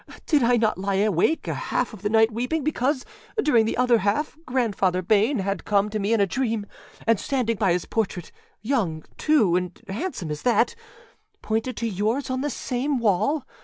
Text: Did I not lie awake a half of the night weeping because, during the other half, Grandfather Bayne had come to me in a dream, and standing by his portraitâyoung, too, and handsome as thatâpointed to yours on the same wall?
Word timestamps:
Did 0.25 0.41
I 0.41 0.57
not 0.57 0.79
lie 0.79 0.95
awake 0.95 1.47
a 1.47 1.53
half 1.53 1.93
of 1.93 2.01
the 2.01 2.09
night 2.09 2.31
weeping 2.31 2.63
because, 2.63 3.05
during 3.43 3.65
the 3.65 3.77
other 3.77 3.99
half, 3.99 4.35
Grandfather 4.47 5.03
Bayne 5.03 5.37
had 5.37 5.63
come 5.63 5.91
to 5.91 5.99
me 5.99 6.11
in 6.11 6.19
a 6.19 6.25
dream, 6.25 6.65
and 7.05 7.19
standing 7.19 7.57
by 7.57 7.71
his 7.71 7.85
portraitâyoung, 7.85 9.05
too, 9.19 9.55
and 9.55 9.79
handsome 9.89 10.31
as 10.31 10.41
thatâpointed 10.41 11.75
to 11.75 11.87
yours 11.87 12.31
on 12.31 12.41
the 12.41 12.49
same 12.49 12.97
wall? 12.97 13.45